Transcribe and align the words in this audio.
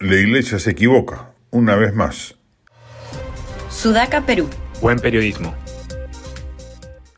La 0.00 0.14
iglesia 0.14 0.60
se 0.60 0.70
equivoca, 0.70 1.32
una 1.50 1.74
vez 1.74 1.92
más. 1.92 2.36
Sudaca, 3.68 4.24
Perú. 4.24 4.48
Buen 4.80 5.00
periodismo. 5.00 5.56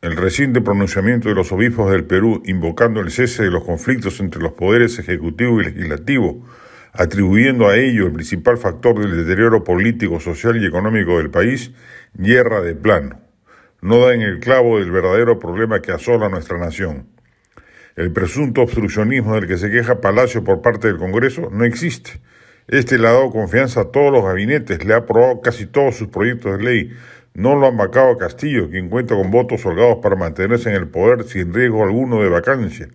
El 0.00 0.16
reciente 0.16 0.62
pronunciamiento 0.62 1.28
de 1.28 1.34
los 1.34 1.52
obispos 1.52 1.90
del 1.90 2.04
Perú 2.04 2.42
invocando 2.46 3.00
el 3.00 3.10
cese 3.10 3.42
de 3.42 3.50
los 3.50 3.64
conflictos 3.64 4.18
entre 4.20 4.40
los 4.40 4.52
poderes 4.52 4.98
ejecutivo 4.98 5.60
y 5.60 5.64
legislativo, 5.64 6.48
atribuyendo 6.94 7.68
a 7.68 7.76
ello 7.76 8.06
el 8.06 8.14
principal 8.14 8.56
factor 8.56 8.98
del 8.98 9.26
deterioro 9.26 9.62
político, 9.62 10.18
social 10.18 10.56
y 10.56 10.64
económico 10.64 11.18
del 11.18 11.28
país, 11.28 11.72
hierra 12.16 12.62
de 12.62 12.74
plano. 12.74 13.20
No 13.82 13.98
da 14.06 14.14
en 14.14 14.22
el 14.22 14.40
clavo 14.40 14.78
del 14.78 14.90
verdadero 14.90 15.38
problema 15.38 15.82
que 15.82 15.92
asola 15.92 16.30
nuestra 16.30 16.56
nación. 16.56 17.08
El 17.94 18.10
presunto 18.10 18.62
obstruccionismo 18.62 19.34
del 19.34 19.46
que 19.46 19.58
se 19.58 19.70
queja 19.70 20.00
Palacio 20.00 20.42
por 20.42 20.62
parte 20.62 20.88
del 20.88 20.96
Congreso 20.96 21.50
no 21.52 21.66
existe 21.66 22.22
este 22.70 22.98
le 22.98 23.08
ha 23.08 23.12
dado 23.12 23.30
confianza 23.30 23.80
a 23.80 23.84
todos 23.86 24.12
los 24.12 24.24
gabinetes, 24.24 24.84
le 24.84 24.94
ha 24.94 24.98
aprobado 24.98 25.40
casi 25.40 25.66
todos 25.66 25.96
sus 25.96 26.06
proyectos 26.06 26.56
de 26.56 26.64
ley. 26.64 26.92
No 27.34 27.56
lo 27.56 27.66
han 27.66 27.76
vacado 27.76 28.12
a 28.12 28.16
Castillo, 28.18 28.70
quien 28.70 28.88
cuenta 28.88 29.16
con 29.16 29.32
votos 29.32 29.66
holgados 29.66 29.98
para 30.00 30.14
mantenerse 30.14 30.70
en 30.70 30.76
el 30.76 30.86
poder 30.86 31.24
sin 31.24 31.52
riesgo 31.52 31.82
alguno 31.82 32.22
de 32.22 32.28
vacancia. 32.28 32.88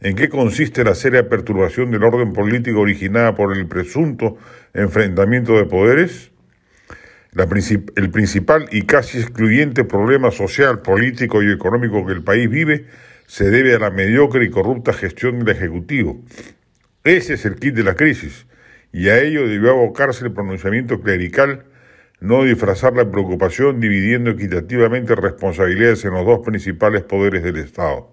¿En 0.00 0.16
qué 0.16 0.28
consiste 0.28 0.82
la 0.82 0.96
seria 0.96 1.28
perturbación 1.28 1.92
del 1.92 2.02
orden 2.02 2.32
político 2.32 2.80
originada 2.80 3.36
por 3.36 3.56
el 3.56 3.68
presunto 3.68 4.38
enfrentamiento 4.74 5.56
de 5.56 5.66
poderes? 5.66 6.30
el 7.34 8.10
principal 8.10 8.66
y 8.72 8.82
casi 8.82 9.18
excluyente 9.18 9.84
problema 9.84 10.30
social, 10.32 10.80
político 10.80 11.42
y 11.42 11.50
económico 11.50 12.04
que 12.04 12.12
el 12.12 12.22
país 12.22 12.50
vive 12.50 12.86
se 13.26 13.50
debe 13.50 13.74
a 13.74 13.78
la 13.78 13.90
mediocre 13.90 14.44
y 14.44 14.50
corrupta 14.50 14.92
gestión 14.92 15.38
del 15.38 15.56
Ejecutivo. 15.56 16.20
Ese 17.04 17.34
es 17.34 17.46
el 17.46 17.54
kit 17.54 17.74
de 17.74 17.84
la 17.84 17.94
crisis 17.94 18.46
y 18.92 19.08
a 19.08 19.18
ello 19.18 19.48
debió 19.48 19.70
abocarse 19.70 20.24
el 20.24 20.32
pronunciamiento 20.32 21.00
clerical, 21.00 21.64
no 22.20 22.44
disfrazar 22.44 22.94
la 22.94 23.10
preocupación 23.10 23.80
dividiendo 23.80 24.30
equitativamente 24.30 25.16
responsabilidades 25.16 26.04
en 26.04 26.12
los 26.12 26.26
dos 26.26 26.40
principales 26.40 27.02
poderes 27.02 27.42
del 27.42 27.56
Estado. 27.56 28.10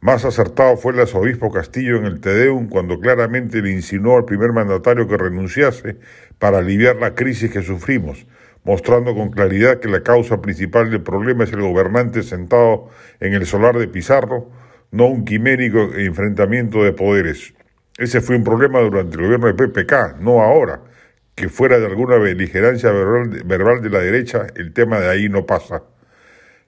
Más 0.00 0.24
acertado 0.24 0.76
fue 0.76 0.92
el 0.92 1.00
arzobispo 1.00 1.50
Castillo 1.50 1.96
en 1.96 2.04
el 2.04 2.20
Tedeum 2.20 2.68
cuando 2.68 3.00
claramente 3.00 3.60
le 3.60 3.70
insinuó 3.70 4.16
al 4.16 4.24
primer 4.24 4.52
mandatario 4.52 5.08
que 5.08 5.16
renunciase 5.16 5.96
para 6.38 6.58
aliviar 6.58 6.96
la 6.96 7.14
crisis 7.14 7.50
que 7.50 7.62
sufrimos, 7.62 8.26
mostrando 8.64 9.14
con 9.14 9.30
claridad 9.30 9.80
que 9.80 9.88
la 9.88 10.02
causa 10.02 10.40
principal 10.40 10.90
del 10.90 11.02
problema 11.02 11.44
es 11.44 11.52
el 11.52 11.62
gobernante 11.62 12.22
sentado 12.22 12.90
en 13.18 13.34
el 13.34 13.44
solar 13.44 13.76
de 13.76 13.88
Pizarro, 13.88 14.50
no 14.92 15.06
un 15.06 15.24
quimérico 15.24 15.90
enfrentamiento 15.94 16.84
de 16.84 16.92
poderes. 16.92 17.54
Ese 17.98 18.20
fue 18.20 18.36
un 18.36 18.44
problema 18.44 18.78
durante 18.78 19.16
el 19.16 19.22
gobierno 19.24 19.48
de 19.48 19.54
PPK, 19.54 20.20
no 20.20 20.40
ahora. 20.40 20.82
Que 21.34 21.48
fuera 21.48 21.80
de 21.80 21.86
alguna 21.86 22.16
beligerancia 22.16 22.92
verbal, 22.92 23.82
de 23.82 23.90
la 23.90 23.98
derecha, 23.98 24.46
el 24.54 24.72
tema 24.72 25.00
de 25.00 25.08
ahí 25.08 25.28
no 25.28 25.46
pasa. 25.46 25.82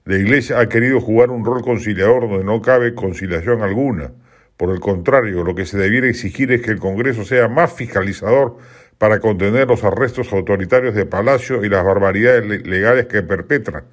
La 0.03 0.17
Iglesia 0.17 0.59
ha 0.59 0.67
querido 0.67 0.99
jugar 0.99 1.29
un 1.29 1.45
rol 1.45 1.61
conciliador 1.61 2.27
donde 2.27 2.43
no 2.43 2.61
cabe 2.61 2.93
conciliación 2.93 3.61
alguna. 3.61 4.11
Por 4.57 4.71
el 4.71 4.81
contrario, 4.81 5.45
lo 5.45 5.55
que 5.55 5.65
se 5.65 5.77
debiera 5.77 6.07
exigir 6.07 6.51
es 6.51 6.61
que 6.61 6.71
el 6.71 6.79
Congreso 6.79 7.23
sea 7.23 7.47
más 7.47 7.71
fiscalizador 7.71 8.57
para 8.97 9.21
contener 9.21 9.69
los 9.69 9.85
arrestos 9.85 10.33
autoritarios 10.33 10.95
de 10.95 11.05
Palacio 11.05 11.63
y 11.63 11.69
las 11.69 11.85
barbaridades 11.85 12.45
legales 12.67 13.05
que 13.05 13.23
perpetran, 13.23 13.85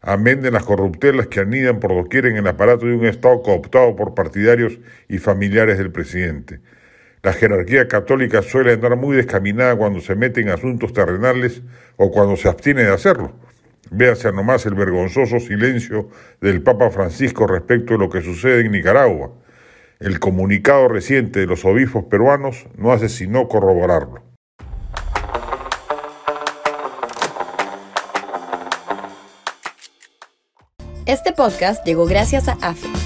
amén 0.00 0.40
de 0.40 0.50
las 0.50 0.64
corruptelas 0.64 1.26
que 1.26 1.40
anidan 1.40 1.78
por 1.78 1.94
doquier 1.94 2.24
en 2.24 2.38
el 2.38 2.46
aparato 2.46 2.86
de 2.86 2.94
un 2.94 3.04
Estado 3.04 3.42
cooptado 3.42 3.94
por 3.96 4.14
partidarios 4.14 4.78
y 5.08 5.18
familiares 5.18 5.76
del 5.76 5.92
presidente. 5.92 6.60
La 7.26 7.32
jerarquía 7.32 7.88
católica 7.88 8.40
suele 8.40 8.74
andar 8.74 8.94
muy 8.94 9.16
descaminada 9.16 9.74
cuando 9.74 10.00
se 10.00 10.14
mete 10.14 10.40
en 10.42 10.48
asuntos 10.48 10.92
terrenales 10.92 11.60
o 11.96 12.12
cuando 12.12 12.36
se 12.36 12.48
abstiene 12.48 12.84
de 12.84 12.92
hacerlo. 12.94 13.32
Véase 13.90 14.30
nomás 14.30 14.64
el 14.64 14.76
vergonzoso 14.76 15.40
silencio 15.40 16.08
del 16.40 16.62
Papa 16.62 16.88
Francisco 16.90 17.48
respecto 17.48 17.94
de 17.94 17.98
lo 17.98 18.10
que 18.10 18.22
sucede 18.22 18.60
en 18.60 18.70
Nicaragua. 18.70 19.32
El 19.98 20.20
comunicado 20.20 20.86
reciente 20.86 21.40
de 21.40 21.46
los 21.46 21.64
obispos 21.64 22.04
peruanos 22.04 22.64
no 22.78 22.92
hace 22.92 23.08
sino 23.08 23.48
corroborarlo. 23.48 24.22
Este 31.06 31.32
podcast 31.32 31.84
llegó 31.84 32.06
gracias 32.06 32.46
a 32.46 32.52
AFE 32.62 33.05